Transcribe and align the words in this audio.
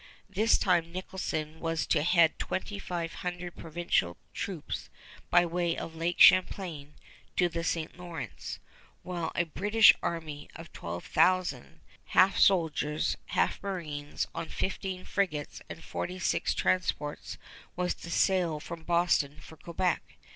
This 0.31 0.57
time 0.57 0.91
Nicholson 0.91 1.59
was 1.59 1.85
to 1.85 2.01
head 2.01 2.39
twenty 2.39 2.79
five 2.79 3.13
hundred 3.21 3.55
provincial 3.55 4.17
troops 4.33 4.89
by 5.29 5.45
way 5.45 5.77
of 5.77 5.93
Lake 5.93 6.19
Champlain 6.19 6.95
to 7.35 7.47
the 7.47 7.63
St. 7.63 7.95
Lawrence, 7.99 8.57
while 9.03 9.31
a 9.35 9.43
British 9.43 9.93
army 10.01 10.49
of 10.55 10.73
twelve 10.73 11.05
thousand, 11.05 11.81
half 12.17 12.39
soldiers, 12.39 13.15
half 13.27 13.61
marines, 13.61 14.25
on 14.33 14.49
fifteen 14.49 15.05
frigates 15.05 15.61
and 15.69 15.83
forty 15.83 16.17
six 16.17 16.55
transports, 16.55 17.37
was 17.75 17.93
to 17.93 18.09
sail 18.09 18.59
from 18.59 18.81
Boston 18.81 19.39
for 19.39 19.55
Quebec. 19.55 20.17